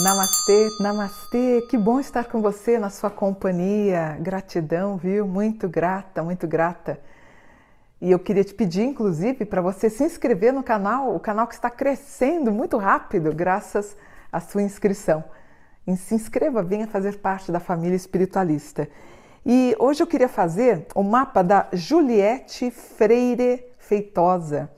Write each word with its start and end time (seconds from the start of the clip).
Namastê, 0.00 0.70
namastê, 0.80 1.66
que 1.68 1.76
bom 1.76 1.98
estar 1.98 2.26
com 2.26 2.40
você 2.40 2.78
na 2.78 2.88
sua 2.88 3.10
companhia. 3.10 4.16
Gratidão, 4.20 4.96
viu? 4.96 5.26
Muito 5.26 5.68
grata, 5.68 6.22
muito 6.22 6.46
grata. 6.46 7.00
E 8.00 8.10
eu 8.10 8.18
queria 8.18 8.44
te 8.44 8.54
pedir, 8.54 8.84
inclusive, 8.84 9.44
para 9.44 9.60
você 9.60 9.90
se 9.90 10.04
inscrever 10.04 10.52
no 10.52 10.62
canal, 10.62 11.14
o 11.14 11.18
canal 11.18 11.48
que 11.48 11.54
está 11.54 11.68
crescendo 11.68 12.52
muito 12.52 12.76
rápido, 12.76 13.34
graças 13.34 13.96
à 14.32 14.38
sua 14.38 14.62
inscrição. 14.62 15.24
Se 15.96 16.14
inscreva, 16.14 16.62
venha 16.62 16.86
fazer 16.86 17.18
parte 17.18 17.50
da 17.50 17.58
família 17.58 17.96
espiritualista. 17.96 18.88
E 19.44 19.74
hoje 19.78 20.02
eu 20.02 20.06
queria 20.06 20.28
fazer 20.28 20.86
o 20.94 21.02
mapa 21.02 21.42
da 21.42 21.68
Juliette 21.72 22.70
Freire 22.70 23.64
Feitosa. 23.78 24.70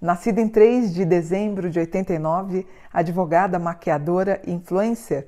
Nascida 0.00 0.40
em 0.40 0.48
3 0.48 0.94
de 0.94 1.04
dezembro 1.04 1.68
de 1.68 1.78
89, 1.78 2.66
advogada, 2.92 3.58
maquiadora 3.58 4.40
e 4.46 4.52
influencer, 4.52 5.26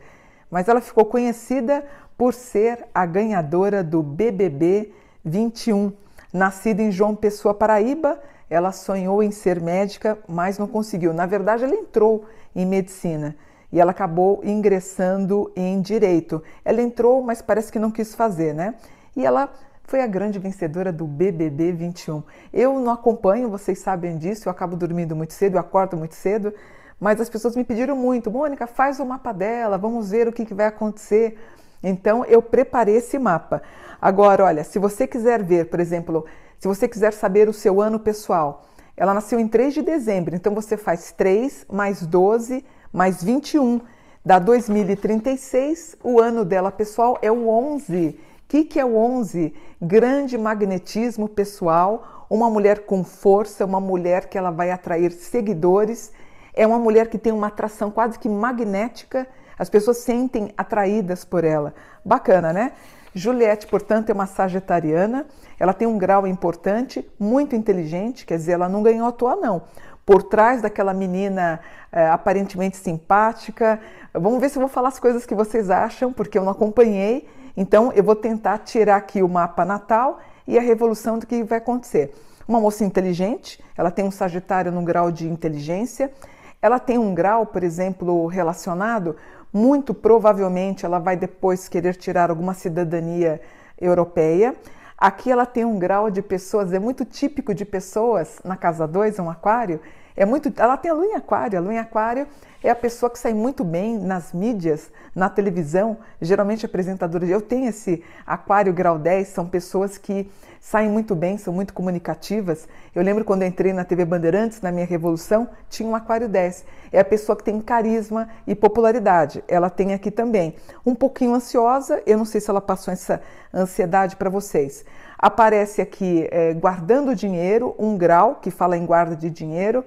mas 0.50 0.68
ela 0.68 0.80
ficou 0.80 1.04
conhecida 1.04 1.84
por 2.16 2.32
ser 2.32 2.86
a 2.94 3.04
ganhadora 3.04 3.84
do 3.84 4.02
BBB 4.02 4.92
21. 5.24 5.92
Nascida 6.32 6.82
em 6.82 6.90
João 6.90 7.14
Pessoa, 7.14 7.54
Paraíba, 7.54 8.18
ela 8.48 8.72
sonhou 8.72 9.22
em 9.22 9.30
ser 9.30 9.60
médica, 9.60 10.18
mas 10.26 10.58
não 10.58 10.66
conseguiu. 10.66 11.12
Na 11.12 11.26
verdade, 11.26 11.64
ela 11.64 11.74
entrou 11.74 12.24
em 12.54 12.64
medicina 12.64 13.36
e 13.72 13.80
ela 13.80 13.90
acabou 13.90 14.40
ingressando 14.44 15.50
em 15.56 15.80
direito. 15.80 16.42
Ela 16.64 16.82
entrou, 16.82 17.22
mas 17.22 17.42
parece 17.42 17.70
que 17.70 17.78
não 17.78 17.90
quis 17.90 18.14
fazer, 18.14 18.54
né? 18.54 18.74
E 19.16 19.24
ela 19.24 19.50
foi 19.84 20.02
a 20.02 20.06
grande 20.06 20.38
vencedora 20.38 20.92
do 20.92 21.06
BBB 21.06 21.72
21. 21.72 22.22
Eu 22.52 22.78
não 22.80 22.92
acompanho, 22.92 23.48
vocês 23.48 23.78
sabem 23.78 24.18
disso, 24.18 24.48
eu 24.48 24.50
acabo 24.50 24.76
dormindo 24.76 25.14
muito 25.14 25.32
cedo, 25.32 25.54
eu 25.54 25.60
acordo 25.60 25.96
muito 25.96 26.14
cedo, 26.14 26.52
mas 26.98 27.20
as 27.20 27.28
pessoas 27.28 27.54
me 27.54 27.64
pediram 27.64 27.94
muito, 27.94 28.30
Mônica, 28.30 28.66
faz 28.66 28.98
o 28.98 29.06
mapa 29.06 29.32
dela, 29.32 29.78
vamos 29.78 30.10
ver 30.10 30.26
o 30.26 30.32
que, 30.32 30.44
que 30.44 30.54
vai 30.54 30.66
acontecer. 30.66 31.38
Então 31.82 32.24
eu 32.24 32.42
preparei 32.42 32.96
esse 32.96 33.18
mapa. 33.18 33.62
Agora, 34.00 34.44
olha, 34.44 34.64
se 34.64 34.78
você 34.78 35.06
quiser 35.06 35.42
ver, 35.42 35.66
por 35.70 35.78
exemplo, 35.78 36.26
se 36.58 36.66
você 36.66 36.88
quiser 36.88 37.12
saber 37.12 37.48
o 37.48 37.52
seu 37.52 37.80
ano 37.80 38.00
pessoal, 38.00 38.64
ela 38.96 39.14
nasceu 39.14 39.38
em 39.38 39.46
3 39.46 39.74
de 39.74 39.82
dezembro, 39.82 40.34
então 40.34 40.54
você 40.54 40.76
faz 40.76 41.12
3 41.12 41.66
mais 41.70 42.04
12 42.04 42.64
mais 42.92 43.22
21, 43.22 43.80
dá 44.24 44.38
2036, 44.38 45.96
o 46.02 46.20
ano 46.20 46.44
dela 46.44 46.70
pessoal 46.70 47.18
é 47.20 47.30
o 47.30 47.48
11. 47.48 48.08
O 48.08 48.48
que, 48.48 48.64
que 48.64 48.80
é 48.80 48.84
o 48.84 48.96
11? 48.96 49.52
Grande 49.80 50.38
magnetismo 50.38 51.28
pessoal, 51.28 52.26
uma 52.30 52.48
mulher 52.48 52.86
com 52.86 53.04
força, 53.04 53.64
uma 53.64 53.80
mulher 53.80 54.28
que 54.28 54.38
ela 54.38 54.50
vai 54.50 54.70
atrair 54.70 55.12
seguidores, 55.12 56.12
é 56.54 56.66
uma 56.66 56.78
mulher 56.78 57.08
que 57.08 57.18
tem 57.18 57.32
uma 57.32 57.48
atração 57.48 57.90
quase 57.90 58.18
que 58.18 58.28
magnética, 58.28 59.26
as 59.58 59.68
pessoas 59.68 59.98
sentem 59.98 60.52
atraídas 60.56 61.24
por 61.24 61.44
ela. 61.44 61.74
Bacana, 62.04 62.52
né? 62.52 62.72
Juliette, 63.14 63.66
portanto, 63.66 64.10
é 64.10 64.12
uma 64.12 64.26
sagitariana, 64.26 65.26
ela 65.58 65.72
tem 65.72 65.88
um 65.88 65.96
grau 65.96 66.26
importante, 66.26 67.08
muito 67.18 67.56
inteligente, 67.56 68.26
quer 68.26 68.36
dizer, 68.36 68.52
ela 68.52 68.68
não 68.68 68.82
ganhou 68.82 69.08
à 69.08 69.12
toa, 69.12 69.36
não. 69.36 69.62
Por 70.06 70.22
trás 70.22 70.62
daquela 70.62 70.94
menina 70.94 71.60
é, 71.92 72.08
aparentemente 72.08 72.78
simpática, 72.78 73.78
vamos 74.14 74.40
ver 74.40 74.48
se 74.48 74.56
eu 74.56 74.60
vou 74.60 74.68
falar 74.68 74.88
as 74.88 74.98
coisas 74.98 75.26
que 75.26 75.34
vocês 75.34 75.68
acham, 75.68 76.12
porque 76.12 76.38
eu 76.38 76.44
não 76.44 76.52
acompanhei 76.52 77.28
então 77.56 77.90
eu 77.92 78.04
vou 78.04 78.14
tentar 78.14 78.58
tirar 78.58 78.96
aqui 78.96 79.22
o 79.22 79.28
mapa 79.28 79.64
natal 79.64 80.20
e 80.46 80.58
a 80.58 80.60
revolução 80.60 81.18
do 81.18 81.26
que 81.26 81.42
vai 81.42 81.58
acontecer. 81.58 82.12
Uma 82.46 82.60
moça 82.60 82.84
inteligente, 82.84 83.58
ela 83.76 83.90
tem 83.90 84.04
um 84.04 84.10
Sagitário 84.10 84.70
no 84.70 84.82
grau 84.82 85.10
de 85.10 85.26
inteligência, 85.26 86.12
ela 86.60 86.78
tem 86.78 86.98
um 86.98 87.14
grau, 87.14 87.46
por 87.46 87.64
exemplo, 87.64 88.26
relacionado, 88.26 89.16
muito 89.52 89.94
provavelmente 89.94 90.84
ela 90.84 90.98
vai 90.98 91.16
depois 91.16 91.68
querer 91.68 91.96
tirar 91.96 92.28
alguma 92.28 92.52
cidadania 92.52 93.40
europeia. 93.80 94.54
Aqui 94.98 95.30
ela 95.30 95.44
tem 95.44 95.64
um 95.64 95.78
grau 95.78 96.10
de 96.10 96.22
pessoas, 96.22 96.72
é 96.72 96.78
muito 96.78 97.04
típico 97.04 97.54
de 97.54 97.64
pessoas 97.64 98.40
na 98.42 98.56
casa 98.56 98.86
2, 98.86 99.18
um 99.18 99.28
aquário, 99.28 99.80
é 100.16 100.24
muito, 100.24 100.50
ela 100.56 100.76
tem 100.78 100.90
a 100.90 100.94
lua 100.94 101.04
em 101.04 101.14
aquário, 101.14 101.58
a 101.58 101.62
lua 101.62 101.74
em 101.74 101.78
aquário 101.78 102.26
é 102.66 102.70
a 102.70 102.74
pessoa 102.74 103.08
que 103.08 103.18
sai 103.18 103.32
muito 103.32 103.62
bem 103.62 103.96
nas 103.96 104.32
mídias, 104.32 104.90
na 105.14 105.28
televisão, 105.28 105.98
geralmente 106.20 106.66
apresentadora. 106.66 107.24
Eu 107.24 107.40
tenho 107.40 107.68
esse 107.68 108.02
aquário 108.26 108.72
grau 108.72 108.98
10, 108.98 109.28
são 109.28 109.46
pessoas 109.46 109.96
que 109.96 110.28
saem 110.60 110.90
muito 110.90 111.14
bem, 111.14 111.38
são 111.38 111.54
muito 111.54 111.72
comunicativas. 111.72 112.66
Eu 112.92 113.04
lembro 113.04 113.24
quando 113.24 113.42
eu 113.42 113.48
entrei 113.48 113.72
na 113.72 113.84
TV 113.84 114.04
Bandeirantes, 114.04 114.60
na 114.60 114.72
minha 114.72 114.84
revolução, 114.84 115.48
tinha 115.70 115.88
um 115.88 115.94
aquário 115.94 116.28
10. 116.28 116.64
É 116.90 116.98
a 116.98 117.04
pessoa 117.04 117.36
que 117.36 117.44
tem 117.44 117.60
carisma 117.60 118.28
e 118.48 118.54
popularidade. 118.54 119.44
Ela 119.46 119.70
tem 119.70 119.94
aqui 119.94 120.10
também. 120.10 120.56
Um 120.84 120.94
pouquinho 120.94 121.34
ansiosa, 121.34 122.02
eu 122.04 122.18
não 122.18 122.24
sei 122.24 122.40
se 122.40 122.50
ela 122.50 122.60
passou 122.60 122.92
essa 122.92 123.22
ansiedade 123.54 124.16
para 124.16 124.28
vocês. 124.28 124.84
Aparece 125.16 125.80
aqui 125.80 126.26
é, 126.32 126.52
guardando 126.52 127.14
dinheiro, 127.14 127.76
um 127.78 127.96
grau 127.96 128.40
que 128.42 128.50
fala 128.50 128.76
em 128.76 128.84
guarda 128.84 129.14
de 129.14 129.30
dinheiro 129.30 129.84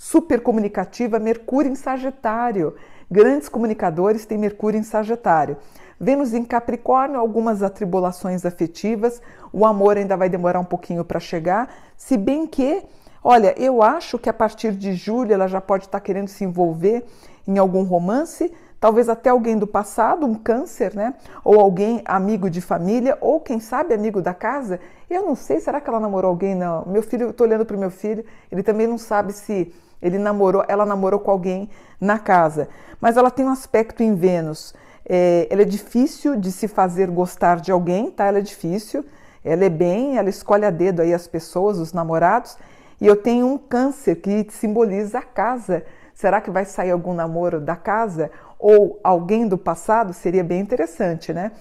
super 0.00 0.40
comunicativa, 0.40 1.18
Mercúrio 1.18 1.70
em 1.70 1.74
Sagitário. 1.74 2.74
Grandes 3.10 3.50
comunicadores 3.50 4.24
têm 4.24 4.38
Mercúrio 4.38 4.80
em 4.80 4.82
Sagitário. 4.82 5.58
Vênus 6.00 6.32
em 6.32 6.42
Capricórnio, 6.42 7.20
algumas 7.20 7.62
atribulações 7.62 8.46
afetivas, 8.46 9.20
o 9.52 9.66
amor 9.66 9.98
ainda 9.98 10.16
vai 10.16 10.30
demorar 10.30 10.58
um 10.58 10.64
pouquinho 10.64 11.04
para 11.04 11.20
chegar, 11.20 11.70
se 11.98 12.16
bem 12.16 12.46
que, 12.46 12.82
olha, 13.22 13.54
eu 13.60 13.82
acho 13.82 14.18
que 14.18 14.30
a 14.30 14.32
partir 14.32 14.72
de 14.72 14.94
julho 14.94 15.34
ela 15.34 15.46
já 15.46 15.60
pode 15.60 15.84
estar 15.84 16.00
tá 16.00 16.02
querendo 16.02 16.28
se 16.28 16.44
envolver 16.44 17.04
em 17.46 17.58
algum 17.58 17.82
romance, 17.82 18.50
talvez 18.80 19.06
até 19.06 19.28
alguém 19.28 19.58
do 19.58 19.66
passado, 19.66 20.24
um 20.24 20.34
câncer, 20.34 20.94
né? 20.94 21.12
Ou 21.44 21.60
alguém 21.60 22.00
amigo 22.06 22.48
de 22.48 22.62
família, 22.62 23.18
ou 23.20 23.38
quem 23.38 23.60
sabe 23.60 23.92
amigo 23.92 24.22
da 24.22 24.32
casa. 24.32 24.80
Eu 25.10 25.26
não 25.26 25.34
sei, 25.34 25.60
será 25.60 25.78
que 25.78 25.90
ela 25.90 26.00
namorou 26.00 26.30
alguém? 26.30 26.54
Não. 26.54 26.86
Meu 26.86 27.02
filho, 27.02 27.26
eu 27.26 27.32
tô 27.34 27.44
olhando 27.44 27.66
para 27.66 27.76
o 27.76 27.78
meu 27.78 27.90
filho, 27.90 28.24
ele 28.50 28.62
também 28.62 28.86
não 28.86 28.96
sabe 28.96 29.34
se 29.34 29.70
ele 30.02 30.18
namorou, 30.18 30.64
ela 30.68 30.86
namorou 30.86 31.20
com 31.20 31.30
alguém 31.30 31.68
na 32.00 32.18
casa. 32.18 32.68
Mas 33.00 33.16
ela 33.16 33.30
tem 33.30 33.44
um 33.44 33.50
aspecto 33.50 34.02
em 34.02 34.14
Vênus. 34.14 34.74
É, 35.08 35.46
ela 35.50 35.62
é 35.62 35.64
difícil 35.64 36.36
de 36.36 36.52
se 36.52 36.68
fazer 36.68 37.10
gostar 37.10 37.60
de 37.60 37.72
alguém, 37.72 38.10
tá? 38.10 38.26
Ela 38.26 38.38
é 38.38 38.42
difícil. 38.42 39.04
Ela 39.44 39.64
é 39.64 39.68
bem, 39.68 40.18
ela 40.18 40.28
escolhe 40.28 40.64
a 40.64 40.70
dedo 40.70 41.00
aí 41.00 41.14
as 41.14 41.26
pessoas, 41.26 41.78
os 41.78 41.92
namorados. 41.92 42.56
E 43.00 43.06
eu 43.06 43.16
tenho 43.16 43.46
um 43.46 43.56
câncer 43.56 44.16
que 44.16 44.46
simboliza 44.50 45.18
a 45.18 45.22
casa. 45.22 45.84
Será 46.14 46.40
que 46.40 46.50
vai 46.50 46.66
sair 46.66 46.90
algum 46.90 47.14
namoro 47.14 47.60
da 47.60 47.74
casa? 47.74 48.30
Ou 48.58 49.00
alguém 49.02 49.48
do 49.48 49.56
passado? 49.56 50.12
Seria 50.12 50.44
bem 50.44 50.60
interessante, 50.60 51.32
né? 51.32 51.52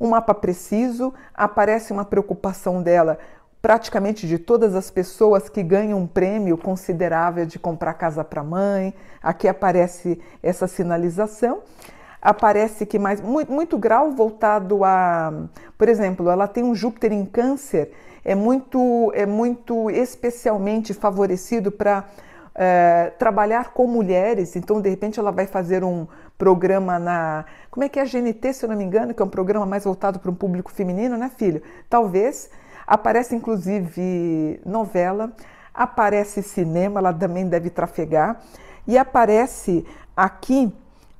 Um 0.00 0.08
mapa 0.08 0.34
preciso, 0.34 1.14
aparece 1.34 1.92
uma 1.92 2.04
preocupação 2.04 2.82
dela 2.82 3.18
praticamente 3.68 4.26
de 4.26 4.38
todas 4.38 4.74
as 4.74 4.90
pessoas 4.90 5.50
que 5.50 5.62
ganham 5.62 5.98
um 5.98 6.06
prêmio 6.06 6.56
considerável 6.56 7.44
de 7.44 7.58
comprar 7.58 7.92
casa 7.92 8.24
para 8.24 8.42
mãe. 8.42 8.94
Aqui 9.22 9.46
aparece 9.46 10.18
essa 10.42 10.66
sinalização. 10.66 11.58
Aparece 12.22 12.86
que 12.86 12.98
mais 12.98 13.20
muito, 13.20 13.52
muito, 13.52 13.76
grau 13.76 14.12
voltado 14.12 14.82
a, 14.84 15.34
por 15.76 15.86
exemplo, 15.86 16.30
ela 16.30 16.48
tem 16.48 16.64
um 16.64 16.74
Júpiter 16.74 17.12
em 17.12 17.26
Câncer, 17.26 17.92
é 18.24 18.34
muito 18.34 19.12
é 19.14 19.26
muito 19.26 19.90
especialmente 19.90 20.94
favorecido 20.94 21.70
para 21.70 22.06
é, 22.54 23.12
trabalhar 23.18 23.74
com 23.74 23.86
mulheres. 23.86 24.56
Então, 24.56 24.80
de 24.80 24.88
repente, 24.88 25.20
ela 25.20 25.30
vai 25.30 25.46
fazer 25.46 25.84
um 25.84 26.06
programa 26.38 26.98
na 26.98 27.44
como 27.70 27.84
é 27.84 27.88
que 27.90 27.98
é 27.98 28.02
a 28.02 28.06
GNT, 28.06 28.50
se 28.54 28.64
eu 28.64 28.70
não 28.70 28.76
me 28.76 28.84
engano, 28.84 29.12
que 29.12 29.20
é 29.20 29.24
um 29.26 29.28
programa 29.28 29.66
mais 29.66 29.84
voltado 29.84 30.18
para 30.18 30.30
um 30.30 30.34
público 30.34 30.72
feminino, 30.72 31.18
né, 31.18 31.30
filho? 31.36 31.60
Talvez 31.90 32.48
Aparece 32.88 33.36
inclusive 33.36 34.58
novela, 34.64 35.30
aparece 35.74 36.42
cinema, 36.42 37.00
ela 37.00 37.12
também 37.12 37.46
deve 37.46 37.68
trafegar, 37.68 38.40
e 38.86 38.96
aparece 38.96 39.86
aqui 40.16 40.72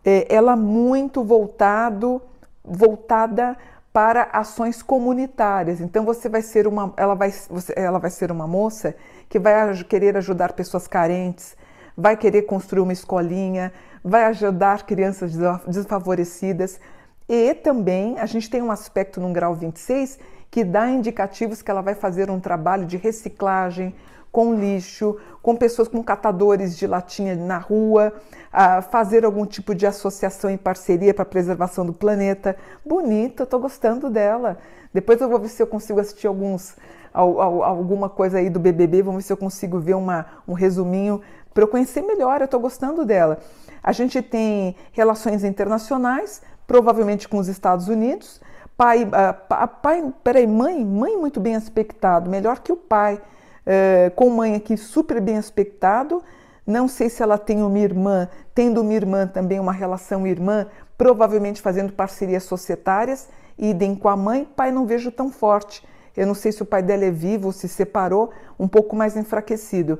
é, 0.03 0.26
ela 0.35 0.56
muito 0.56 1.23
voltado, 1.23 2.23
voltada 2.65 3.55
para 3.93 4.31
ações 4.32 4.82
comunitárias. 4.82 5.79
Então 5.82 6.06
você 6.06 6.26
vai 6.26 6.41
ser 6.41 6.67
uma, 6.67 6.94
ela 6.97 7.15
vai, 7.15 7.31
você, 7.31 7.75
ela 7.76 7.99
vai 7.99 8.11
ser 8.11 8.32
uma 8.32 8.47
moça 8.47 8.94
que 9.29 9.38
vai 9.38 9.55
querer 9.85 10.17
ajudar 10.17 10.55
pessoas 10.55 10.88
carentes, 10.88 11.55
vai 11.94 12.17
querer 12.17 12.43
construir 12.43 12.81
uma 12.81 12.94
escolinha, 12.94 13.71
vai 14.03 14.25
ajudar 14.25 14.87
crianças 14.87 15.32
desfavorecidas. 15.67 16.81
E 17.28 17.54
também 17.54 18.19
a 18.19 18.26
gente 18.26 18.48
tem 18.48 18.62
um 18.62 18.70
aspecto 18.70 19.20
no 19.20 19.32
grau 19.32 19.54
26 19.54 20.19
que 20.50 20.64
dá 20.64 20.88
indicativos 20.88 21.60
que 21.60 21.70
ela 21.70 21.82
vai 21.82 21.94
fazer 21.94 22.30
um 22.30 22.40
trabalho 22.40 22.86
de 22.86 22.96
reciclagem 22.96 23.94
com 24.32 24.54
lixo, 24.54 25.16
com 25.42 25.56
pessoas 25.56 25.88
com 25.88 26.02
catadores 26.02 26.76
de 26.76 26.86
latinha 26.86 27.34
na 27.34 27.58
rua, 27.58 28.12
a 28.52 28.82
fazer 28.82 29.25
algum 29.25 29.44
tipo 29.46 29.75
de 29.75 29.86
associação 29.86 30.50
em 30.50 30.56
parceria 30.56 31.12
para 31.12 31.22
a 31.22 31.26
preservação 31.26 31.84
do 31.84 31.92
planeta. 31.92 32.56
Bonita, 32.84 33.42
estou 33.42 33.60
gostando 33.60 34.10
dela. 34.10 34.58
Depois 34.92 35.20
eu 35.20 35.28
vou 35.28 35.38
ver 35.38 35.48
se 35.48 35.62
eu 35.62 35.66
consigo 35.66 36.00
assistir 36.00 36.26
alguns, 36.26 36.76
alguma 37.12 38.08
coisa 38.08 38.38
aí 38.38 38.48
do 38.48 38.58
BBB, 38.58 39.02
vamos 39.02 39.22
ver 39.22 39.26
se 39.26 39.32
eu 39.32 39.36
consigo 39.36 39.78
ver 39.78 39.94
uma, 39.94 40.26
um 40.46 40.52
resuminho 40.52 41.20
para 41.52 41.64
eu 41.64 41.69
conhecer 41.69 42.02
melhor. 42.02 42.40
Eu 42.40 42.46
estou 42.46 42.60
gostando 42.60 43.04
dela. 43.04 43.38
A 43.82 43.92
gente 43.92 44.20
tem 44.22 44.76
relações 44.92 45.44
internacionais, 45.44 46.42
provavelmente 46.69 47.26
com 47.26 47.38
os 47.38 47.49
Estados 47.49 47.88
Unidos. 47.88 48.41
Pai, 48.76 49.03
uh, 49.05 49.69
pai, 49.82 50.12
peraí, 50.23 50.47
mãe, 50.47 50.85
mãe 50.85 51.17
muito 51.17 51.41
bem 51.41 51.56
aspectado, 51.56 52.31
melhor 52.31 52.61
que 52.61 52.70
o 52.70 52.76
pai, 52.76 53.15
uh, 53.17 54.15
com 54.15 54.31
mãe 54.31 54.55
aqui 54.55 54.76
super 54.76 55.20
bem 55.20 55.37
aspectado. 55.37 56.23
Não 56.65 56.87
sei 56.87 57.09
se 57.09 57.23
ela 57.23 57.38
tem 57.38 57.62
uma 57.62 57.79
irmã, 57.79 58.29
tendo 58.55 58.82
uma 58.82 58.93
irmã 58.93 59.26
também 59.26 59.59
uma 59.59 59.73
relação 59.73 60.26
irmã, 60.26 60.67
provavelmente 60.97 61.62
fazendo 61.62 61.93
parcerias 61.93 62.44
societárias, 62.44 63.29
idem 63.59 63.94
com 63.97 64.09
a 64.09 64.17
mãe, 64.17 64.44
pai 64.44 64.71
não 64.71 64.87
vejo 64.87 65.11
tão 65.11 65.31
forte. 65.31 65.82
Eu 66.14 66.26
não 66.26 66.35
sei 66.35 66.53
se 66.53 66.62
o 66.62 66.67
pai 66.67 66.82
dela 66.82 67.05
é 67.05 67.11
vivo 67.11 67.53
se 67.53 67.67
separou, 67.67 68.31
um 68.59 68.69
pouco 68.69 68.94
mais 68.94 69.17
enfraquecido. 69.17 69.99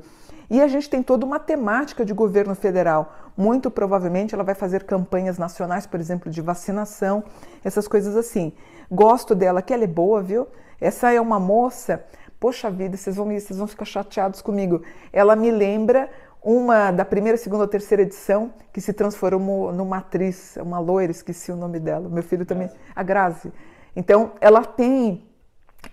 E 0.49 0.61
a 0.61 0.67
gente 0.67 0.89
tem 0.89 1.03
toda 1.03 1.25
uma 1.25 1.39
temática 1.39 2.03
de 2.03 2.13
governo 2.13 2.55
federal. 2.55 3.28
Muito 3.39 3.71
provavelmente 3.71 4.35
ela 4.35 4.43
vai 4.43 4.53
fazer 4.53 4.83
campanhas 4.83 5.37
nacionais, 5.37 5.87
por 5.87 5.97
exemplo, 5.97 6.29
de 6.29 6.41
vacinação, 6.41 7.23
essas 7.63 7.87
coisas 7.87 8.17
assim. 8.17 8.51
Gosto 8.91 9.33
dela, 9.33 9.61
que 9.61 9.73
ela 9.73 9.85
é 9.85 9.87
boa, 9.87 10.21
viu? 10.21 10.45
Essa 10.81 11.13
é 11.13 11.21
uma 11.21 11.39
moça, 11.39 12.03
poxa 12.37 12.69
vida, 12.69 12.97
vocês 12.97 13.15
vão, 13.15 13.27
vocês 13.27 13.57
vão 13.57 13.65
ficar 13.65 13.85
chateados 13.85 14.41
comigo. 14.41 14.81
Ela 15.13 15.37
me 15.37 15.51
lembra 15.51 16.09
uma 16.43 16.91
da 16.91 17.05
primeira, 17.05 17.37
segunda 17.37 17.63
ou 17.63 17.69
terceira 17.69 18.03
edição 18.03 18.53
que 18.73 18.81
se 18.81 18.91
transformou 18.91 19.71
numa 19.71 19.99
atriz, 19.99 20.57
uma 20.57 20.77
loira, 20.77 21.09
esqueci 21.09 21.49
o 21.49 21.55
nome 21.55 21.79
dela. 21.79 22.09
Meu 22.09 22.23
filho 22.23 22.45
também, 22.45 22.69
a 22.93 23.01
Grazi. 23.03 23.53
Então, 23.95 24.33
ela 24.41 24.65
tem 24.65 25.25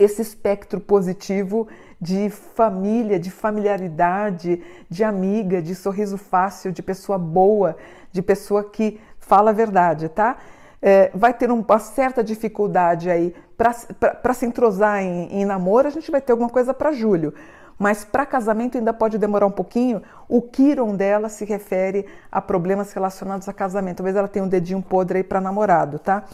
esse 0.01 0.21
espectro 0.21 0.81
positivo 0.81 1.69
de 2.01 2.29
família, 2.31 3.19
de 3.19 3.31
familiaridade, 3.31 4.63
de 4.89 5.03
amiga, 5.03 5.63
de 5.63 5.75
sorriso 5.75 6.19
fácil, 6.19 6.73
de 6.73 6.83
pessoa 6.83 7.19
boa, 7.19 7.77
de 8.13 8.23
pessoa 8.23 8.65
que 8.65 9.01
fala 9.19 9.51
a 9.51 9.55
verdade, 9.55 10.09
tá? 10.09 10.37
É, 10.81 11.11
vai 11.15 11.33
ter 11.33 11.51
uma 11.51 11.79
certa 11.79 12.23
dificuldade 12.23 13.11
aí 13.11 13.35
para 13.57 14.35
se 14.35 14.45
entrosar 14.45 15.03
em, 15.03 15.41
em 15.41 15.45
namoro, 15.45 15.89
a 15.89 15.91
gente 15.91 16.11
vai 16.11 16.21
ter 16.21 16.33
alguma 16.33 16.51
coisa 16.51 16.75
para 16.75 16.93
julho. 16.93 17.33
Mas 17.79 18.05
para 18.05 18.25
casamento 18.25 18.79
ainda 18.79 18.93
pode 18.93 19.19
demorar 19.19 19.47
um 19.47 19.51
pouquinho. 19.51 20.03
O 20.29 20.41
Kiron 20.41 20.95
dela 20.95 21.29
se 21.29 21.45
refere 21.45 22.07
a 22.33 22.41
problemas 22.41 22.93
relacionados 22.93 23.49
a 23.49 23.53
casamento. 23.53 23.99
Talvez 23.99 24.17
ela 24.17 24.29
tenha 24.29 24.45
um 24.45 24.49
dedinho 24.49 24.81
podre 24.81 25.19
aí 25.19 25.25
para 25.25 25.41
namorado, 25.41 25.99
tá? 25.99 26.25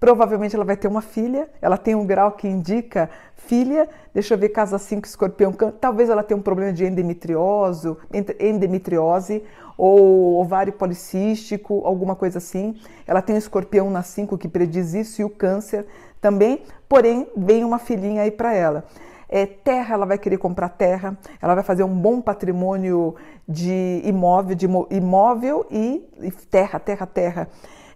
Provavelmente 0.00 0.56
ela 0.56 0.64
vai 0.64 0.78
ter 0.78 0.88
uma 0.88 1.02
filha, 1.02 1.46
ela 1.60 1.76
tem 1.76 1.94
um 1.94 2.06
grau 2.06 2.32
que 2.32 2.48
indica 2.48 3.10
filha. 3.36 3.86
Deixa 4.14 4.32
eu 4.32 4.38
ver, 4.38 4.48
casa 4.48 4.78
5, 4.78 5.06
escorpião, 5.06 5.52
talvez 5.78 6.08
ela 6.08 6.22
tenha 6.22 6.38
um 6.38 6.42
problema 6.42 6.72
de 6.72 6.86
endometriose, 6.86 7.94
endometriose 8.40 9.44
ou 9.76 10.40
ovário 10.40 10.72
policístico, 10.72 11.82
alguma 11.84 12.16
coisa 12.16 12.38
assim. 12.38 12.80
Ela 13.06 13.20
tem 13.20 13.34
um 13.34 13.38
escorpião 13.38 13.90
na 13.90 14.02
5 14.02 14.38
que 14.38 14.48
prediz 14.48 14.94
isso 14.94 15.20
e 15.20 15.24
o 15.24 15.28
câncer 15.28 15.86
também, 16.18 16.62
porém 16.88 17.28
vem 17.36 17.62
uma 17.62 17.78
filhinha 17.78 18.22
aí 18.22 18.30
para 18.30 18.54
ela. 18.54 18.84
É, 19.28 19.44
terra, 19.44 19.94
ela 19.94 20.06
vai 20.06 20.16
querer 20.16 20.38
comprar 20.38 20.70
terra, 20.70 21.16
ela 21.42 21.54
vai 21.54 21.62
fazer 21.62 21.84
um 21.84 21.94
bom 21.94 22.22
patrimônio 22.22 23.14
de 23.46 24.00
imóvel, 24.02 24.56
de 24.56 24.66
imóvel 24.90 25.66
e, 25.70 26.08
e 26.20 26.30
terra, 26.30 26.80
terra, 26.80 27.06
terra. 27.06 27.48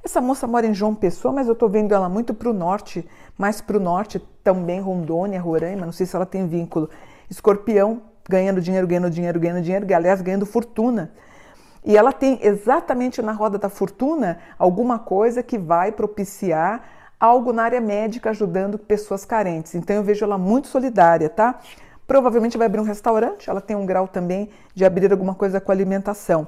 Essa 0.04 0.20
moça 0.20 0.46
mora 0.46 0.66
em 0.66 0.74
João 0.74 0.94
Pessoa, 0.94 1.32
mas 1.32 1.46
eu 1.46 1.54
estou 1.54 1.66
vendo 1.66 1.94
ela 1.94 2.10
muito 2.10 2.34
para 2.34 2.50
o 2.50 2.52
norte, 2.52 3.08
mais 3.38 3.62
para 3.62 3.78
o 3.78 3.80
norte, 3.80 4.18
também 4.42 4.78
Rondônia, 4.78 5.40
Roraima, 5.40 5.86
não 5.86 5.92
sei 5.92 6.04
se 6.04 6.14
ela 6.14 6.26
tem 6.26 6.46
vínculo. 6.46 6.90
Escorpião, 7.30 8.02
ganhando 8.28 8.60
dinheiro, 8.60 8.86
ganhando 8.86 9.08
dinheiro, 9.08 9.40
ganhando 9.40 9.62
dinheiro, 9.62 9.86
aliás, 9.94 10.20
ganhando 10.20 10.44
fortuna. 10.44 11.10
E 11.82 11.96
ela 11.96 12.12
tem 12.12 12.38
exatamente 12.42 13.22
na 13.22 13.32
roda 13.32 13.56
da 13.56 13.70
fortuna 13.70 14.38
alguma 14.58 14.98
coisa 14.98 15.42
que 15.42 15.56
vai 15.56 15.90
propiciar 15.90 16.84
algo 17.18 17.50
na 17.50 17.62
área 17.62 17.80
médica 17.80 18.28
ajudando 18.28 18.78
pessoas 18.78 19.24
carentes. 19.24 19.74
Então 19.74 19.96
eu 19.96 20.02
vejo 20.02 20.22
ela 20.22 20.36
muito 20.36 20.68
solidária, 20.68 21.30
tá? 21.30 21.58
Provavelmente 22.06 22.58
vai 22.58 22.66
abrir 22.66 22.80
um 22.80 22.84
restaurante, 22.84 23.48
ela 23.48 23.62
tem 23.62 23.74
um 23.74 23.86
grau 23.86 24.06
também 24.06 24.50
de 24.74 24.84
abrir 24.84 25.10
alguma 25.10 25.34
coisa 25.34 25.62
com 25.62 25.72
alimentação. 25.72 26.46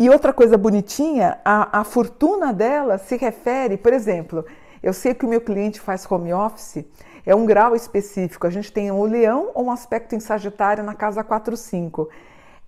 E 0.00 0.08
outra 0.08 0.32
coisa 0.32 0.56
bonitinha, 0.56 1.40
a, 1.44 1.80
a 1.80 1.82
fortuna 1.82 2.52
dela 2.52 2.98
se 2.98 3.16
refere, 3.16 3.76
por 3.76 3.92
exemplo, 3.92 4.44
eu 4.80 4.92
sei 4.92 5.12
que 5.12 5.26
o 5.26 5.28
meu 5.28 5.40
cliente 5.40 5.80
faz 5.80 6.08
home 6.08 6.32
office, 6.32 6.84
é 7.26 7.34
um 7.34 7.44
grau 7.44 7.74
específico. 7.74 8.46
A 8.46 8.50
gente 8.50 8.72
tem 8.72 8.92
um 8.92 9.02
leão 9.02 9.50
ou 9.56 9.64
um 9.64 9.70
aspecto 9.72 10.14
em 10.14 10.20
Sagitário 10.20 10.84
na 10.84 10.94
casa 10.94 11.24
4, 11.24 11.56
5. 11.56 12.08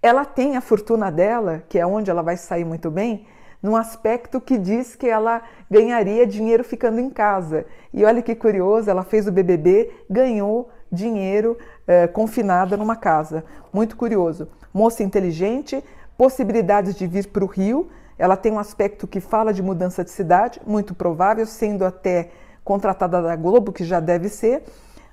Ela 0.03 0.25
tem 0.25 0.57
a 0.57 0.61
fortuna 0.61 1.09
dela, 1.09 1.63
que 1.69 1.79
é 1.79 1.87
onde 1.87 2.11
ela 2.11 2.21
vai 2.21 2.37
sair 2.37 2.65
muito 2.65 2.91
bem, 2.91 3.25
num 3.63 3.77
aspecto 3.77 4.41
que 4.41 4.59
diz 4.59 4.97
que 4.97 5.07
ela 5.07 5.41
ganharia 5.71 6.27
dinheiro 6.27 6.65
ficando 6.65 6.99
em 6.99 7.11
casa. 7.11 7.65
E 7.95 8.05
olha 8.05 8.23
que 8.23 8.35
curioso, 8.35 8.91
ela 8.91 9.05
fez 9.05 9.29
o 9.29 9.33
BBB, 9.33 9.93
ganhou 10.11 10.69
dinheiro 10.91 11.57
é, 11.87 12.09
confinada 12.09 12.77
numa 12.77 12.97
casa. 12.97 13.45
Muito 13.73 13.97
curioso. 13.97 14.49
Moça 14.75 15.05
inteligente, 15.05 15.85
possibilidades 16.21 16.97
de 16.97 17.07
vir 17.07 17.29
para 17.29 17.43
o 17.43 17.47
Rio. 17.47 17.89
Ela 18.19 18.37
tem 18.37 18.53
um 18.53 18.59
aspecto 18.59 19.07
que 19.07 19.21
fala 19.21 19.55
de 19.55 19.63
mudança 19.63 20.05
de 20.05 20.11
cidade, 20.11 20.61
muito 20.67 20.95
provável, 20.95 21.47
sendo 21.47 21.83
até 21.83 22.29
contratada 22.63 23.23
da 23.23 23.35
Globo, 23.35 23.73
que 23.73 23.85
já 23.85 24.01
deve 24.01 24.29
ser. 24.29 24.63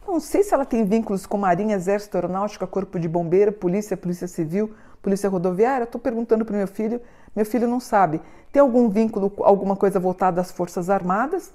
Não 0.05 0.19
sei 0.19 0.43
se 0.43 0.53
ela 0.53 0.65
tem 0.65 0.83
vínculos 0.83 1.25
com 1.25 1.37
Marinha, 1.37 1.77
Exército, 1.77 2.17
Aeronáutica, 2.17 2.67
Corpo 2.67 2.99
de 2.99 3.07
Bombeiro, 3.07 3.53
Polícia, 3.53 3.95
Polícia 3.95 4.27
Civil, 4.27 4.75
Polícia 5.01 5.29
Rodoviária. 5.29 5.85
Estou 5.85 6.01
perguntando 6.01 6.43
para 6.43 6.53
o 6.53 6.57
meu 6.57 6.67
filho, 6.67 6.99
meu 7.33 7.45
filho 7.45 7.69
não 7.69 7.79
sabe. 7.79 8.19
Tem 8.51 8.61
algum 8.61 8.89
vínculo, 8.89 9.31
alguma 9.43 9.77
coisa 9.77 10.01
voltada 10.01 10.41
às 10.41 10.51
Forças 10.51 10.89
Armadas? 10.89 11.53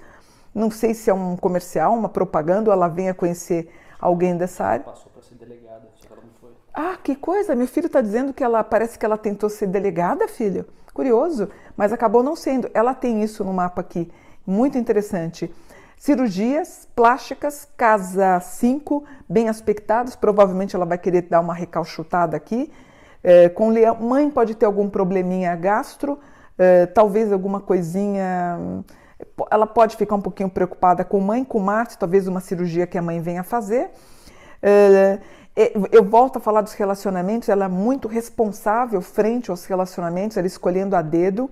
Não 0.51 0.71
sei 0.71 0.95
se 0.95 1.11
é 1.11 1.13
um 1.13 1.37
comercial, 1.37 1.93
uma 1.93 2.09
propaganda, 2.09 2.71
ou 2.71 2.73
ela 2.73 2.87
vem 2.87 3.07
a 3.07 3.13
conhecer 3.13 3.69
alguém 4.01 4.35
dessa 4.35 4.65
área. 4.65 4.83
Passou 4.83 5.11
para 5.11 5.21
ser 5.21 5.35
delegada, 5.35 5.87
Ah, 6.73 6.97
que 7.03 7.15
coisa! 7.15 7.55
Meu 7.55 7.67
filho 7.67 7.85
está 7.85 8.01
dizendo 8.01 8.33
que 8.33 8.43
ela 8.43 8.63
parece 8.63 8.97
que 8.97 9.05
ela 9.05 9.17
tentou 9.17 9.47
ser 9.47 9.67
delegada, 9.67 10.27
filho. 10.27 10.65
Curioso, 10.91 11.49
mas 11.77 11.93
acabou 11.93 12.23
não 12.23 12.35
sendo. 12.35 12.69
Ela 12.73 12.95
tem 12.95 13.23
isso 13.23 13.43
no 13.43 13.53
mapa 13.53 13.81
aqui, 13.81 14.11
muito 14.45 14.77
interessante. 14.77 15.53
Cirurgias 15.97 16.87
plásticas, 16.95 17.67
casa 17.77 18.39
5, 18.39 19.03
bem 19.29 19.49
aspectadas. 19.49 20.15
Provavelmente 20.15 20.75
ela 20.75 20.85
vai 20.85 20.97
querer 20.97 21.23
dar 21.23 21.39
uma 21.39 21.53
recalchutada 21.53 22.35
aqui. 22.35 22.71
É, 23.23 23.49
com 23.49 23.69
leão, 23.69 23.95
mãe 24.01 24.29
pode 24.29 24.55
ter 24.55 24.65
algum 24.65 24.89
probleminha 24.89 25.55
gastro, 25.55 26.19
é, 26.57 26.87
talvez 26.87 27.31
alguma 27.31 27.61
coisinha. 27.61 28.83
Ela 29.49 29.65
pode 29.65 29.95
ficar 29.95 30.15
um 30.15 30.21
pouquinho 30.21 30.49
preocupada 30.49 31.05
com 31.05 31.19
mãe, 31.19 31.45
com 31.45 31.59
Marte, 31.59 31.97
talvez 31.97 32.27
uma 32.27 32.41
cirurgia 32.41 32.85
que 32.85 32.97
a 32.97 33.01
mãe 33.01 33.21
venha 33.21 33.43
fazer. 33.43 33.91
É, 34.61 35.19
eu 35.91 36.03
volto 36.03 36.37
a 36.37 36.39
falar 36.39 36.61
dos 36.61 36.73
relacionamentos, 36.73 37.47
ela 37.47 37.65
é 37.65 37.67
muito 37.67 38.07
responsável 38.07 39.01
frente 39.01 39.51
aos 39.51 39.65
relacionamentos, 39.65 40.35
ela 40.35 40.47
escolhendo 40.47 40.95
a 40.95 41.01
dedo. 41.01 41.49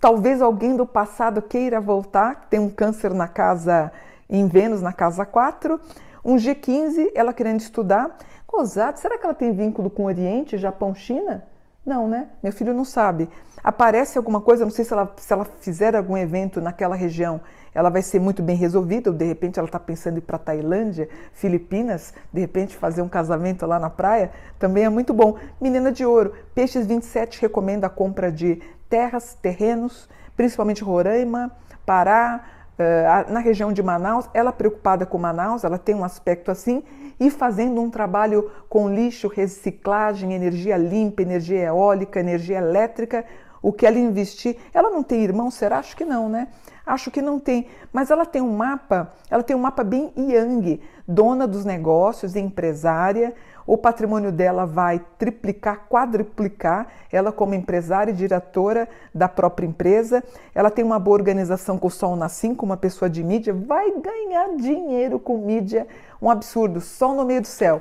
Talvez 0.00 0.42
alguém 0.42 0.76
do 0.76 0.84
passado 0.84 1.40
queira 1.40 1.80
voltar, 1.80 2.46
tem 2.50 2.58
um 2.58 2.70
câncer 2.70 3.14
na 3.14 3.28
casa, 3.28 3.92
em 4.28 4.48
Vênus, 4.48 4.82
na 4.82 4.92
casa 4.92 5.24
4. 5.24 5.78
Um 6.24 6.36
G15, 6.36 7.12
ela 7.14 7.32
querendo 7.32 7.60
estudar. 7.60 8.16
Gozado, 8.48 8.98
será 8.98 9.16
que 9.16 9.24
ela 9.24 9.34
tem 9.34 9.52
vínculo 9.52 9.90
com 9.90 10.06
Oriente, 10.06 10.58
Japão, 10.58 10.94
China? 10.94 11.44
Não, 11.90 12.06
né? 12.06 12.28
Meu 12.40 12.52
filho 12.52 12.72
não 12.72 12.84
sabe. 12.84 13.28
Aparece 13.64 14.16
alguma 14.16 14.40
coisa, 14.40 14.64
não 14.64 14.70
sei 14.70 14.84
se 14.84 14.92
ela, 14.92 15.12
se 15.16 15.32
ela 15.32 15.44
fizer 15.44 15.96
algum 15.96 16.16
evento 16.16 16.60
naquela 16.60 16.94
região, 16.94 17.40
ela 17.74 17.90
vai 17.90 18.00
ser 18.00 18.20
muito 18.20 18.44
bem 18.44 18.54
resolvida, 18.54 19.10
ou 19.10 19.16
de 19.16 19.24
repente 19.24 19.58
ela 19.58 19.66
está 19.66 19.80
pensando 19.80 20.14
em 20.14 20.18
ir 20.18 20.20
para 20.20 20.38
Tailândia, 20.38 21.08
Filipinas, 21.32 22.14
de 22.32 22.40
repente 22.40 22.76
fazer 22.76 23.02
um 23.02 23.08
casamento 23.08 23.66
lá 23.66 23.80
na 23.80 23.90
praia, 23.90 24.30
também 24.56 24.84
é 24.84 24.88
muito 24.88 25.12
bom. 25.12 25.36
Menina 25.60 25.90
de 25.90 26.06
Ouro, 26.06 26.32
Peixes 26.54 26.86
27 26.86 27.42
recomenda 27.42 27.88
a 27.88 27.90
compra 27.90 28.30
de 28.30 28.62
terras, 28.88 29.36
terrenos, 29.42 30.08
principalmente 30.36 30.84
Roraima, 30.84 31.50
Pará, 31.84 32.44
na 33.28 33.40
região 33.40 33.72
de 33.72 33.82
Manaus. 33.82 34.28
Ela 34.32 34.52
preocupada 34.52 35.04
com 35.04 35.18
Manaus, 35.18 35.64
ela 35.64 35.78
tem 35.78 35.94
um 35.94 36.04
aspecto 36.04 36.50
assim, 36.50 36.82
e 37.18 37.30
fazendo 37.30 37.80
um 37.80 37.90
trabalho 37.90 38.50
com 38.68 38.88
lixo, 38.88 39.28
reciclagem, 39.28 40.32
energia 40.32 40.76
limpa, 40.76 41.22
energia 41.22 41.64
eólica, 41.64 42.20
energia 42.20 42.58
elétrica, 42.58 43.24
o 43.62 43.72
que 43.72 43.86
ela 43.86 43.98
investir. 43.98 44.56
Ela 44.72 44.90
não 44.90 45.02
tem 45.02 45.22
irmão, 45.22 45.50
será? 45.50 45.78
Acho 45.78 45.96
que 45.96 46.04
não, 46.04 46.28
né? 46.28 46.48
Acho 46.90 47.08
que 47.08 47.22
não 47.22 47.38
tem, 47.38 47.68
mas 47.92 48.10
ela 48.10 48.26
tem 48.26 48.42
um 48.42 48.56
mapa, 48.56 49.12
ela 49.30 49.44
tem 49.44 49.54
um 49.54 49.60
mapa 49.60 49.84
bem 49.84 50.12
yang, 50.16 50.80
dona 51.06 51.46
dos 51.46 51.64
negócios, 51.64 52.34
empresária. 52.34 53.32
O 53.64 53.78
patrimônio 53.78 54.32
dela 54.32 54.66
vai 54.66 55.00
triplicar, 55.16 55.86
quadruplicar. 55.88 56.88
Ela 57.12 57.30
como 57.30 57.54
empresária 57.54 58.10
e 58.10 58.14
diretora 58.14 58.88
da 59.14 59.28
própria 59.28 59.68
empresa, 59.68 60.24
ela 60.52 60.68
tem 60.68 60.84
uma 60.84 60.98
boa 60.98 61.16
organização 61.16 61.78
com 61.78 61.86
o 61.86 61.90
Sol 61.90 62.16
na 62.16 62.28
5, 62.28 62.66
uma 62.66 62.76
pessoa 62.76 63.08
de 63.08 63.22
mídia, 63.22 63.54
vai 63.54 63.92
ganhar 63.92 64.56
dinheiro 64.56 65.20
com 65.20 65.38
mídia, 65.38 65.86
um 66.20 66.28
absurdo, 66.28 66.80
sol 66.80 67.14
no 67.14 67.24
meio 67.24 67.42
do 67.42 67.46
céu. 67.46 67.80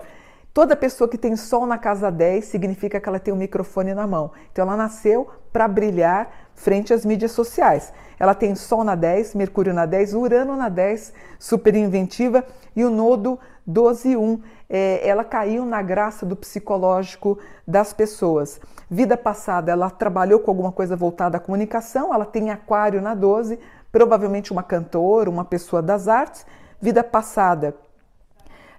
Toda 0.53 0.75
pessoa 0.75 1.07
que 1.09 1.17
tem 1.17 1.35
sol 1.35 1.65
na 1.65 1.79
casa 1.79 2.11
10 2.11 2.45
significa 2.45 2.99
que 2.99 3.09
ela 3.09 3.19
tem 3.19 3.33
um 3.33 3.37
microfone 3.37 3.95
na 3.95 4.05
mão. 4.05 4.31
Então 4.51 4.63
ela 4.63 4.77
nasceu 4.77 5.27
para 5.51 5.67
brilhar 5.67 6.29
frente 6.53 6.93
às 6.93 7.05
mídias 7.05 7.31
sociais. 7.31 7.91
Ela 8.19 8.35
tem 8.35 8.53
Sol 8.53 8.83
na 8.83 8.95
10, 8.95 9.33
Mercúrio 9.33 9.73
na 9.73 9.85
10, 9.85 10.13
Urano 10.13 10.55
na 10.55 10.67
10, 10.67 11.13
super 11.39 11.73
inventiva, 11.75 12.43
e 12.75 12.83
o 12.83 12.89
nodo 12.89 13.39
12 13.65 14.17
1. 14.17 14.41
É, 14.69 15.07
ela 15.07 15.23
caiu 15.23 15.65
na 15.65 15.81
graça 15.81 16.25
do 16.25 16.35
psicológico 16.35 17.39
das 17.65 17.93
pessoas. 17.93 18.59
Vida 18.89 19.15
passada, 19.15 19.71
ela 19.71 19.89
trabalhou 19.89 20.39
com 20.39 20.51
alguma 20.51 20.71
coisa 20.71 20.95
voltada 20.95 21.37
à 21.37 21.39
comunicação, 21.39 22.13
ela 22.13 22.25
tem 22.25 22.51
Aquário 22.51 23.01
na 23.01 23.15
12, 23.15 23.57
provavelmente 23.91 24.51
uma 24.51 24.63
cantora, 24.63 25.29
uma 25.29 25.45
pessoa 25.45 25.81
das 25.81 26.07
artes. 26.07 26.45
Vida 26.81 27.03
passada, 27.03 27.75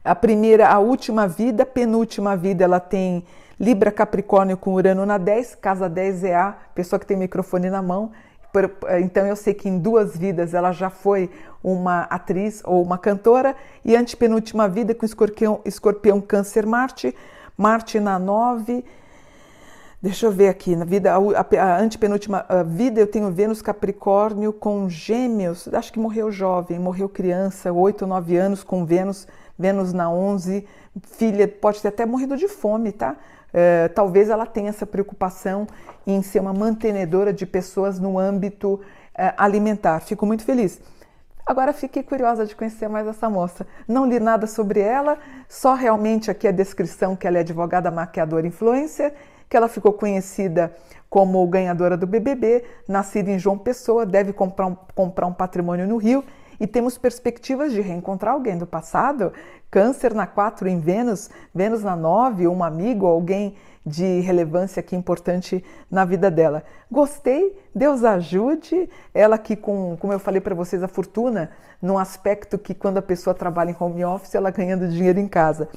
a 0.03 0.15
primeira, 0.15 0.69
a 0.69 0.79
última 0.79 1.29
vida, 1.29 1.67
penúltima 1.67 2.37
vida, 2.37 2.65
ela 2.65 2.81
tem 2.81 3.25
Libra 3.59 3.93
Capricórnio 3.93 4.57
com 4.57 4.73
Urano 4.73 5.05
na 5.05 5.19
10, 5.19 5.57
casa 5.57 5.87
10 5.87 6.25
é 6.25 6.35
a 6.35 6.55
pessoa 6.75 6.99
que 6.99 7.05
tem 7.05 7.17
microfone 7.19 7.69
na 7.69 7.83
mão. 7.83 8.11
Então 9.01 9.27
eu 9.27 9.37
sei 9.37 9.55
que 9.55 9.69
em 9.69 9.79
duas 9.79 10.17
vidas 10.17 10.55
ela 10.55 10.73
já 10.73 10.91
foi 10.91 11.31
uma 11.63 12.03
atriz 12.03 12.63
ou 12.65 12.83
uma 12.83 12.99
cantora, 12.99 13.55
e 13.85 13.95
antepenúltima 13.95 14.69
vida 14.69 14.95
com 14.95 15.05
escorpião, 15.05 15.61
escorpião 15.65 16.21
Câncer 16.21 16.67
Marte, 16.67 17.15
Marte 17.57 18.01
na 18.01 18.19
9. 18.19 18.85
Deixa 20.03 20.25
eu 20.25 20.33
ver 20.33 20.49
aqui, 20.49 20.75
na 20.75 20.87
vida, 20.87 21.13
a, 21.13 21.63
a 21.63 21.79
antepenúltima 21.79 22.47
vida 22.67 22.99
eu 22.99 23.07
tenho 23.07 23.31
Vênus 23.31 23.61
Capricórnio 23.61 24.51
com 24.51 24.89
Gêmeos, 24.89 25.69
acho 25.75 25.93
que 25.93 25.99
morreu 25.99 26.33
jovem, 26.33 26.79
morreu 26.79 27.07
criança, 27.07 27.71
8, 27.71 28.07
9 28.07 28.37
anos 28.39 28.65
com 28.65 28.87
Vênus, 28.87 29.29
Vênus 29.59 29.93
na 29.93 30.11
11, 30.11 30.67
filha 31.03 31.47
pode 31.47 31.83
ter 31.83 31.89
até 31.89 32.07
morrido 32.07 32.35
de 32.35 32.49
fome, 32.49 32.93
tá? 32.93 33.15
É, 33.53 33.89
talvez 33.89 34.29
ela 34.29 34.47
tenha 34.47 34.69
essa 34.69 34.87
preocupação 34.87 35.67
em 36.07 36.23
ser 36.23 36.41
uma 36.41 36.53
mantenedora 36.53 37.33
de 37.33 37.45
pessoas 37.47 37.99
no 37.99 38.19
âmbito 38.19 38.81
é, 39.17 39.35
alimentar. 39.37 40.01
Fico 40.01 40.25
muito 40.27 40.45
feliz. 40.45 40.81
Agora 41.45 41.73
fiquei 41.73 42.03
curiosa 42.03 42.47
de 42.47 42.55
conhecer 42.55 42.89
mais 42.89 43.07
essa 43.07 43.29
moça. 43.29 43.67
Não 43.89 44.07
li 44.07 44.21
nada 44.21 44.47
sobre 44.47 44.81
ela, 44.81 45.19
só 45.49 45.75
realmente 45.75 46.31
aqui 46.31 46.47
a 46.47 46.53
descrição 46.53 47.17
que 47.17 47.27
ela 47.27 47.39
é 47.39 47.41
advogada 47.41 47.91
maquiadora 47.91 48.47
influencer, 48.47 49.13
que 49.49 49.57
ela 49.57 49.67
ficou 49.67 49.93
conhecida 49.93 50.73
como 51.09 51.45
ganhadora 51.49 51.97
do 51.97 52.07
BBB, 52.07 52.65
nascida 52.87 53.33
em 53.33 53.39
João 53.39 53.59
Pessoa, 53.59 54.07
deve 54.07 54.33
comprar 54.33 54.67
um, 54.67 54.77
comprar 54.95 55.27
um 55.27 55.33
patrimônio 55.33 55.89
no 55.89 55.97
Rio 55.97 56.25
e 56.61 56.67
temos 56.67 56.99
perspectivas 56.99 57.73
de 57.73 57.81
reencontrar 57.81 58.35
alguém 58.35 58.59
do 58.59 58.67
passado. 58.67 59.33
Câncer 59.71 60.13
na 60.13 60.27
4 60.27 60.69
em 60.69 60.79
Vênus, 60.79 61.31
Vênus 61.55 61.83
na 61.83 61.97
9, 61.97 62.47
um 62.47 62.63
amigo, 62.63 63.07
alguém 63.07 63.57
de 63.85 64.21
relevância 64.21 64.81
aqui 64.81 64.95
importante 64.95 65.65
na 65.91 66.05
vida 66.05 66.31
dela. 66.31 66.63
Gostei, 66.93 67.59
Deus 67.75 68.05
ajude. 68.05 68.91
Ela 69.15 69.39
que, 69.39 69.57
com, 69.57 69.97
como 69.99 70.13
eu 70.13 70.19
falei 70.19 70.41
para 70.41 70.55
vocês, 70.55 70.83
a 70.83 70.89
fortuna, 70.89 71.51
num 71.81 71.99
aspecto 71.99 72.59
que 72.59 72.75
quando 72.75 72.99
a 72.99 73.03
pessoa 73.03 73.33
trabalha 73.33 73.71
em 73.71 73.77
home 73.79 74.05
office, 74.05 74.35
ela 74.35 74.51
ganhando 74.51 74.87
dinheiro 74.89 75.19
em 75.19 75.27
casa. 75.27 75.69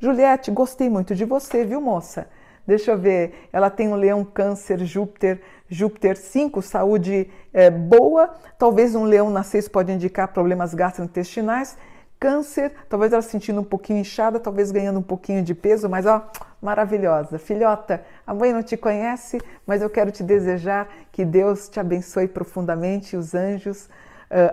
Juliette, 0.00 0.50
gostei 0.50 0.90
muito 0.90 1.14
de 1.14 1.24
você, 1.24 1.64
viu, 1.64 1.80
moça? 1.80 2.26
Deixa 2.66 2.92
eu 2.92 2.98
ver, 2.98 3.48
ela 3.52 3.68
tem 3.68 3.88
um 3.88 3.94
leão, 3.94 4.24
câncer, 4.24 4.78
Júpiter, 4.84 5.40
Júpiter 5.68 6.16
5, 6.16 6.62
saúde 6.62 7.30
é, 7.52 7.70
boa. 7.70 8.34
Talvez 8.58 8.94
um 8.94 9.04
leão 9.04 9.28
na 9.28 9.42
6 9.42 9.68
pode 9.68 9.92
indicar 9.92 10.28
problemas 10.28 10.72
gastrointestinais. 10.72 11.76
Câncer, 12.18 12.72
talvez 12.88 13.12
ela 13.12 13.20
sentindo 13.20 13.60
um 13.60 13.64
pouquinho 13.64 13.98
inchada, 13.98 14.40
talvez 14.40 14.70
ganhando 14.70 14.98
um 14.98 15.02
pouquinho 15.02 15.42
de 15.42 15.54
peso, 15.54 15.90
mas 15.90 16.06
ó, 16.06 16.26
maravilhosa. 16.62 17.38
Filhota, 17.38 18.02
a 18.26 18.32
mãe 18.32 18.50
não 18.50 18.62
te 18.62 18.78
conhece, 18.78 19.38
mas 19.66 19.82
eu 19.82 19.90
quero 19.90 20.10
te 20.10 20.22
desejar 20.22 20.88
que 21.12 21.22
Deus 21.22 21.68
te 21.68 21.78
abençoe 21.78 22.26
profundamente, 22.26 23.14
os 23.14 23.34
anjos 23.34 23.90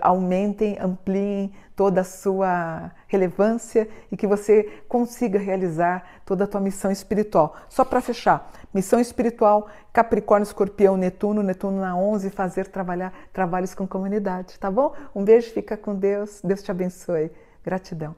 aumentem, 0.02 0.78
ampliem 0.80 1.54
toda 1.76 2.02
a 2.02 2.04
sua 2.04 2.92
relevância 3.08 3.88
e 4.12 4.18
que 4.18 4.28
você 4.28 4.82
consiga 4.88 5.40
realizar 5.40 6.22
toda 6.26 6.44
a 6.44 6.48
tua 6.48 6.62
missão 6.62 6.92
espiritual. 6.92 7.56
Só 7.68 7.84
para 7.84 8.02
fechar, 8.02 8.52
missão 8.74 9.00
espiritual, 9.00 9.68
Capricórnio, 9.92 10.46
Escorpião, 10.46 10.96
Netuno, 10.96 11.42
Netuno 11.42 11.80
na 11.80 11.98
11, 11.98 12.30
fazer 12.30 12.68
trabalhar 12.68 13.14
trabalhos 13.34 13.74
com 13.74 13.88
comunidade, 13.88 14.60
tá 14.60 14.70
bom? 14.70 14.94
Um 15.16 15.24
beijo, 15.24 15.52
fica 15.52 15.76
com 15.76 15.96
Deus, 15.96 16.40
Deus 16.44 16.62
te 16.62 16.72
abençoe. 16.72 17.32
Gratidão. 17.64 18.16